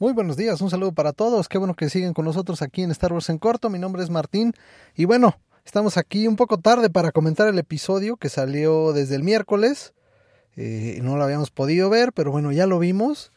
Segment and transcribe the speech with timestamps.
[0.00, 1.48] Muy buenos días, un saludo para todos.
[1.48, 3.70] Qué bueno que siguen con nosotros aquí en Star Wars en corto.
[3.70, 4.52] Mi nombre es Martín
[4.96, 9.22] y bueno, estamos aquí un poco tarde para comentar el episodio que salió desde el
[9.22, 9.94] miércoles.
[10.56, 13.30] Eh, no lo habíamos podido ver, pero bueno, ya lo vimos.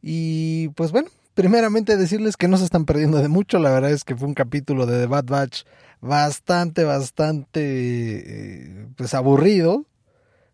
[0.00, 3.58] Y pues bueno, primeramente decirles que no se están perdiendo de mucho.
[3.58, 5.64] La verdad es que fue un capítulo de The Bad Batch
[6.00, 9.84] bastante, bastante eh, pues aburrido.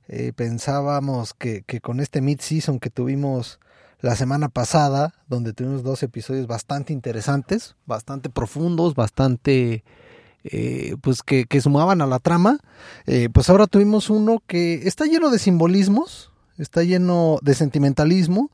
[0.09, 3.61] Eh, pensábamos que, que con este mid-season que tuvimos
[4.05, 9.83] la semana pasada, donde tuvimos dos episodios bastante interesantes, bastante profundos, bastante...
[10.47, 12.59] Eh, pues que, que, sumaban a la trama,
[13.07, 18.51] eh, pues ahora tuvimos uno que está lleno de simbolismos, está lleno de sentimentalismo,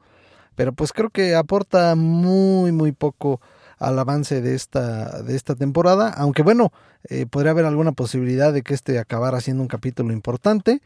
[0.55, 3.41] pero pues creo que aporta muy muy poco
[3.81, 6.73] al avance de esta, de esta temporada, aunque bueno,
[7.09, 10.83] eh, podría haber alguna posibilidad de que este acabara siendo un capítulo importante,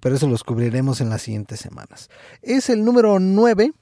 [0.00, 2.10] pero eso lo descubriremos en las siguientes semanas.
[2.42, 3.72] Es el número 9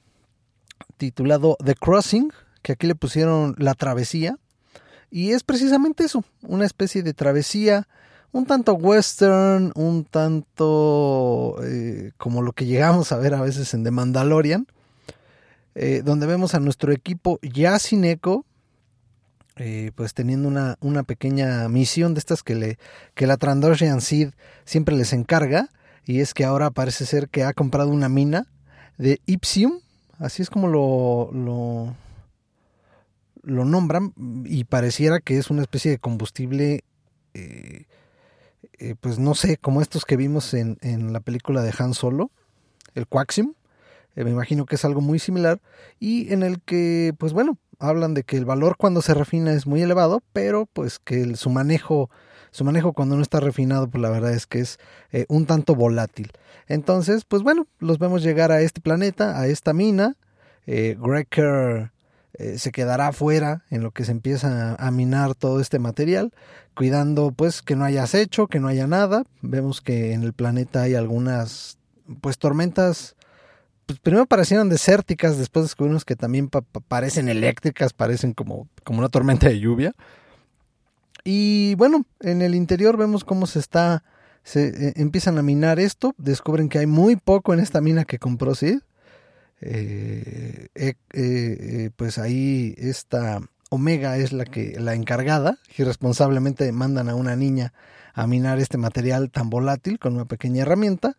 [0.99, 4.37] titulado The Crossing, que aquí le pusieron La Travesía,
[5.09, 7.87] y es precisamente eso, una especie de travesía,
[8.31, 13.83] un tanto western, un tanto eh, como lo que llegamos a ver a veces en
[13.83, 14.67] The Mandalorian,
[15.73, 18.45] eh, donde vemos a nuestro equipo ya sin eco,
[19.55, 22.77] eh, pues teniendo una, una, pequeña misión de estas que, le,
[23.15, 24.31] que la Trandoshan Seed
[24.63, 25.69] siempre les encarga,
[26.05, 28.47] y es que ahora parece ser que ha comprado una mina
[28.97, 29.79] de Ipsium,
[30.19, 31.95] así es como lo, lo,
[33.41, 34.13] lo, nombran
[34.45, 36.83] y pareciera que es una especie de combustible,
[37.33, 37.85] eh,
[38.77, 42.31] eh, pues no sé, como estos que vimos en, en la película de Han Solo,
[42.95, 43.53] el Quaxium,
[44.15, 45.61] eh, me imagino que es algo muy similar
[45.99, 49.65] y en el que, pues bueno, hablan de que el valor cuando se refina es
[49.65, 52.09] muy elevado, pero pues que su manejo
[52.51, 54.79] su manejo cuando no está refinado, pues la verdad es que es
[55.11, 56.31] eh, un tanto volátil.
[56.67, 60.15] Entonces, pues bueno, los vemos llegar a este planeta, a esta mina.
[60.67, 60.97] Eh,
[62.33, 66.31] eh, se quedará afuera en lo que se empieza a minar todo este material,
[66.75, 69.23] cuidando pues que no haya acecho, que no haya nada.
[69.41, 71.79] Vemos que en el planeta hay algunas
[72.21, 73.15] pues tormentas
[73.89, 79.09] pues primero parecieron desérticas, después descubrimos que también pa parecen eléctricas, parecen como, como una
[79.09, 79.95] tormenta de lluvia.
[81.31, 84.03] Y bueno, en el interior vemos cómo se está,
[84.41, 88.17] se eh, empiezan a minar esto, descubren que hay muy poco en esta mina que
[88.17, 88.79] compró Sid.
[89.61, 97.35] Eh, eh, pues ahí esta Omega es la que la encargada, irresponsablemente mandan a una
[97.35, 97.73] niña
[98.15, 101.15] a minar este material tan volátil con una pequeña herramienta.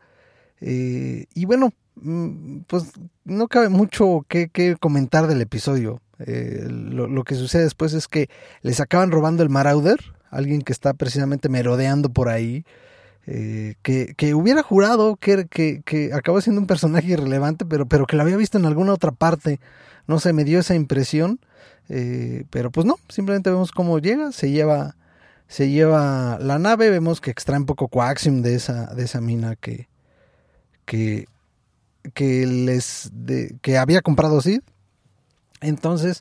[0.61, 2.91] y bueno, mm, pues
[3.25, 6.01] no cabe mucho que, que comentar del episodio.
[6.27, 8.29] Eh, lo, lo, que sucede después es que
[8.63, 9.99] les acaban robando el Marauder,
[10.31, 12.65] alguien que está precisamente merodeando por ahí,
[13.27, 18.17] eh, que, que, hubiera jurado que, que, acabó siendo un personaje irrelevante, pero, pero que
[18.17, 19.61] lo había visto en alguna otra parte.
[20.07, 21.41] No sé, me dio esa impresión,
[21.89, 24.97] eh, pero pues no, simplemente vemos cómo llega, se lleva,
[25.49, 29.57] se lleva la nave, vemos que extrae un poco coaxium de esa, de esa mina
[29.57, 29.89] que,
[30.85, 31.27] que,
[32.15, 33.13] que les
[33.63, 34.63] que había comprado Sid
[35.61, 36.21] entonces,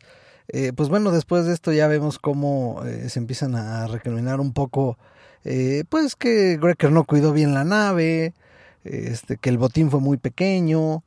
[0.52, 4.52] eh, pues bueno, después de esto ya vemos cómo eh, se empiezan a recriminar un
[4.52, 4.98] poco,
[5.46, 8.34] eh, pues que Greker no cuidó bien la nave,
[8.84, 11.04] este, que el botín fue muy pequeño,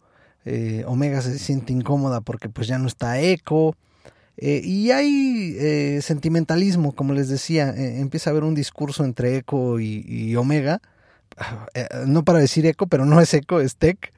[0.86, 3.76] Omega se siente incómoda porque pues ya no está Echo.
[4.36, 10.34] y hay sentimentalismo, como les decía, empieza a haber un discurso entre Echo y, y
[10.36, 10.80] Omega,
[12.06, 14.12] no para decir Echo, pero no es Echo, es Tech,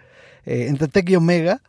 [0.47, 1.60] entre Tech y Omega,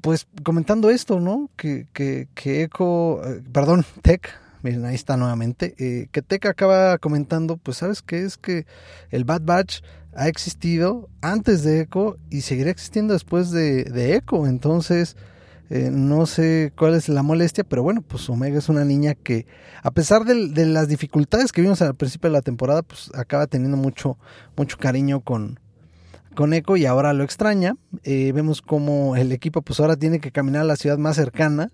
[0.00, 1.50] pues comentando esto, ¿no?
[1.56, 4.28] Que, que, que Echo, eh, perdón, Tech,
[4.62, 8.66] miren, ahí está nuevamente, eh, que Tech acaba comentando, pues sabes qué es que
[9.10, 9.80] el Bad Batch
[10.14, 15.16] ha existido antes de Echo y seguirá existiendo después de, de Echo, entonces...
[15.68, 19.46] Eh, no sé cuál es la molestia, pero bueno, pues Omega es una niña que,
[19.82, 23.48] a pesar de, de, las dificultades que vimos al principio de la temporada, pues acaba
[23.48, 24.16] teniendo mucho,
[24.56, 25.58] mucho cariño con,
[26.36, 27.74] con Echo y ahora lo extraña.
[28.04, 31.72] Eh, vemos como el equipo pues ahora tiene que caminar a la ciudad más cercana,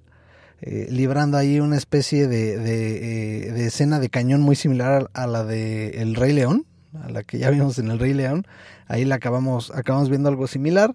[0.62, 5.26] eh, librando ahí una especie de, de, eh, de, escena de cañón muy similar a,
[5.26, 6.64] la de El Rey León,
[7.02, 8.46] a la que ya vimos en El Rey León.
[8.86, 10.94] Ahí la acabamos, acabamos viendo algo similar.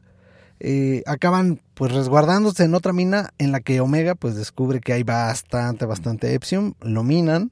[0.60, 5.04] eh, acaban pues resguardándose en otra mina en la que Omega pues descubre que hay
[5.04, 7.52] bastante, bastante Epsilon, lo minan,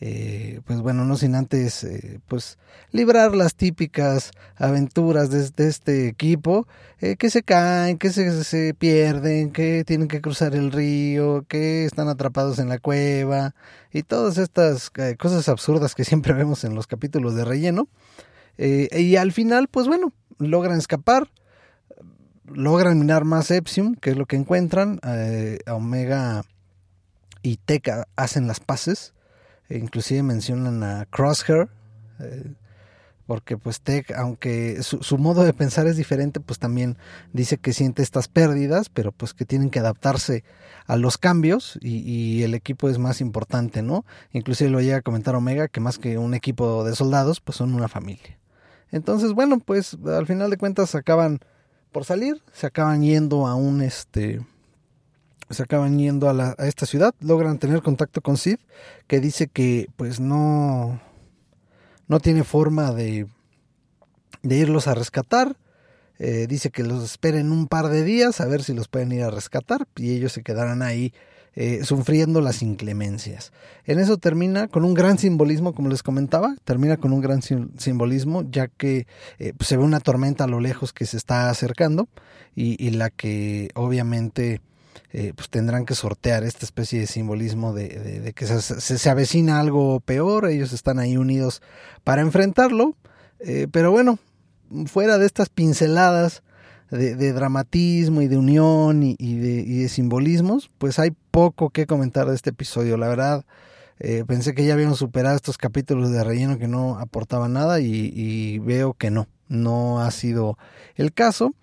[0.00, 2.56] eh, pues bueno, no sin antes eh, pues
[2.92, 6.68] librar las típicas aventuras de, este equipo,
[7.00, 12.08] eh, que se caen, que se, pierden, que tienen que cruzar el río, que están
[12.08, 13.56] atrapados en la cueva
[13.92, 17.88] y todas estas cosas absurdas que siempre vemos en los capítulos de relleno.
[18.56, 21.28] y al final, pues bueno, logran escapar,
[22.44, 25.00] logran minar más Epsilon, que es lo que encuentran,
[25.66, 26.44] Omega
[27.42, 29.12] y Teca hacen las paces
[29.70, 31.68] inclusive mencionan a Crosshair,
[32.20, 32.52] eh,
[33.26, 36.96] porque pues Tech, aunque su, modo de pensar es diferente, pues también
[37.34, 40.44] dice que siente estas pérdidas, pero pues que tienen que adaptarse
[40.86, 44.06] a los cambios y, el equipo es más importante, ¿no?
[44.32, 47.74] Inclusive lo llega a comentar Omega, que más que un equipo de soldados, pues son
[47.74, 48.38] una familia.
[48.90, 51.40] Entonces, bueno, pues al final de cuentas acaban
[51.92, 54.40] por salir, se acaban yendo a un este
[55.50, 58.58] se acaban yendo a, esta ciudad, logran tener contacto con Sid,
[59.06, 61.00] que dice que pues no,
[62.06, 63.26] no tiene forma de,
[64.42, 65.56] de irlos a rescatar.
[66.20, 69.22] Eh, dice que los esperen un par de días a ver si los pueden ir
[69.22, 71.12] a rescatar y ellos se quedarán ahí
[71.54, 73.52] eh, sufriendo las inclemencias.
[73.84, 78.42] En eso termina con un gran simbolismo, como les comentaba, termina con un gran simbolismo,
[78.50, 79.06] ya que
[79.38, 82.08] eh, pues, se ve una tormenta a lo lejos que se está acercando
[82.60, 84.60] y la que obviamente
[85.12, 90.00] eh, pues tendrán que sortear esta especie de simbolismo de, que se, se, avecina algo
[90.00, 91.62] peor, ellos están ahí unidos
[92.04, 92.94] para enfrentarlo,
[93.40, 94.18] eh, pero bueno,
[94.86, 96.42] fuera de estas pinceladas
[96.90, 102.50] de, dramatismo y de unión y, de, simbolismos, pues hay poco que comentar de este
[102.50, 103.44] episodio, la verdad.
[104.00, 108.58] Eh, pensé que ya habíamos superado estos capítulos de relleno que no aportaban nada y
[108.60, 110.58] veo que no, no ha sido
[110.94, 111.54] el caso.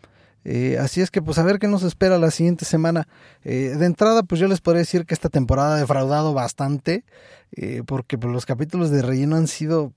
[0.46, 3.08] Eh, así es que pues a ver qué nos espera la siguiente semana.
[3.44, 7.04] Eh, de entrada pues yo les podría decir que esta temporada ha defraudado bastante
[7.52, 9.92] eh, porque pues, los capítulos de relleno han sido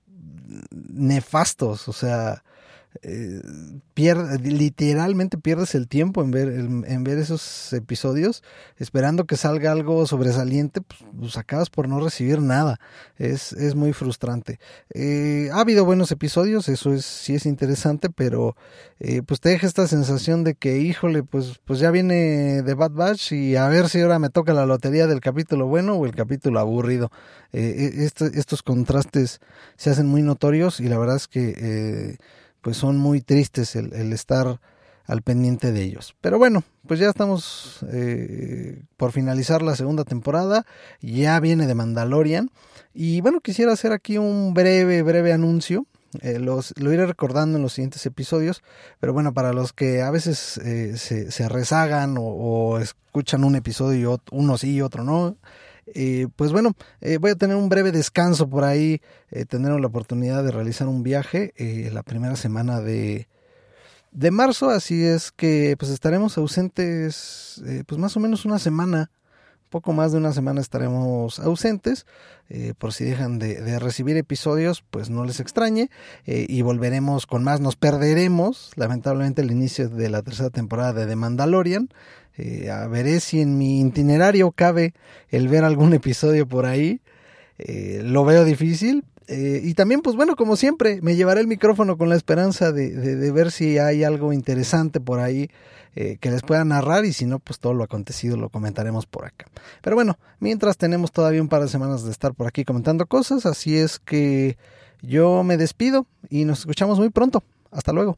[0.71, 1.87] nefastos.
[1.87, 2.43] O sea,
[3.03, 3.41] eh,
[3.95, 8.43] literalmente pierdes el tiempo en ver, en, ver esos episodios,
[8.77, 12.79] esperando que salga algo sobresaliente, pues, pues acabas por no recibir nada.
[13.17, 14.59] Es, es muy frustrante.
[14.93, 18.55] Eh, ha habido buenos episodios, eso es, sí es interesante, pero
[18.99, 22.91] eh, pues te deja esta sensación de que, híjole, pues, pues ya viene de Bad
[22.91, 26.15] Batch y a ver si ahora me toca la lotería del capítulo bueno o el
[26.15, 27.11] capítulo aburrido.
[27.51, 29.39] Este, estos contrastes
[29.75, 32.17] se hacen muy notorios y la verdad es que
[32.61, 34.59] pues son muy tristes el, estar
[35.05, 36.15] al pendiente de ellos.
[36.21, 40.65] Pero bueno, pues ya estamos eh, por finalizar la segunda temporada,
[41.01, 42.51] ya viene de Mandalorian
[42.93, 45.85] y bueno, quisiera hacer aquí un breve, breve anuncio.
[46.21, 48.63] Eh, los, lo iré recordando en los siguientes episodios,
[48.99, 54.15] pero bueno, para los que a veces eh, se, rezagan o, o, escuchan un episodio
[54.15, 55.37] y uno sí y otro no,
[55.93, 59.01] eh, pues bueno, eh, voy a tener un breve descanso por ahí.
[59.31, 61.53] Eh, tendremos la oportunidad de realizar un viaje
[61.91, 63.27] la primera semana de,
[64.11, 64.69] de marzo.
[64.69, 69.11] Así es que pues estaremos ausentes pues más o menos una semana.
[69.69, 72.07] Poco más de una semana estaremos ausentes.
[72.79, 75.91] por si dejan de, de, recibir episodios, pues no les extrañe.
[76.25, 77.59] y volveremos con más.
[77.61, 81.89] Nos perderemos, lamentablemente, el inicio de la tercera temporada de The Mandalorian.
[82.39, 84.93] Eh, a veré si en mi itinerario cabe
[85.29, 87.01] el ver algún episodio por ahí.
[87.57, 89.03] Eh, lo veo difícil.
[89.27, 92.89] Eh, y también, pues bueno, como siempre, me llevaré el micrófono con la esperanza de,
[92.91, 95.49] de, ver si hay algo interesante por ahí
[96.21, 99.47] que les pueda narrar y si no, pues todo lo acontecido lo comentaremos por acá.
[99.81, 103.45] Pero bueno, mientras tenemos todavía un par de semanas de estar por aquí comentando cosas,
[103.45, 104.57] así es que
[105.01, 107.43] yo me despido y nos escuchamos muy pronto.
[107.71, 108.17] Hasta luego.